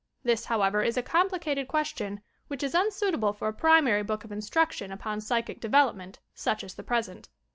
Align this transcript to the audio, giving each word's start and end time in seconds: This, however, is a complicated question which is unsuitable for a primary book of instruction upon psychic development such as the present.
This, 0.23 0.45
however, 0.45 0.81
is 0.81 0.97
a 0.97 1.03
complicated 1.03 1.67
question 1.67 2.21
which 2.47 2.63
is 2.63 2.73
unsuitable 2.73 3.33
for 3.33 3.47
a 3.47 3.53
primary 3.53 4.01
book 4.01 4.23
of 4.23 4.31
instruction 4.31 4.91
upon 4.91 5.21
psychic 5.21 5.59
development 5.61 6.17
such 6.33 6.63
as 6.63 6.73
the 6.73 6.81
present. 6.81 7.29